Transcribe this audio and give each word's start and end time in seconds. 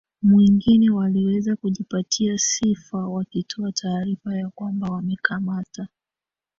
mwingine 0.21 0.89
waliweza 0.91 1.55
kujipatia 1.55 2.37
sifa 2.37 2.97
wakitoa 2.97 3.71
taarifa 3.71 4.35
ya 4.35 4.49
kwamba 4.49 4.87
wamekamata 4.87 5.87